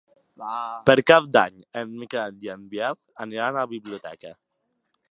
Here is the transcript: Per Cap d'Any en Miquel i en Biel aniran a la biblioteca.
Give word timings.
Per 0.87 0.95
Cap 1.11 1.27
d'Any 1.37 1.59
en 1.83 1.93
Miquel 2.01 2.41
i 2.49 2.53
en 2.55 2.67
Biel 2.73 2.99
aniran 3.29 3.49
a 3.53 3.61
la 3.65 3.71
biblioteca. 3.77 4.35